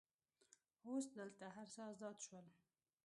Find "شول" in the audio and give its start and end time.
2.25-2.45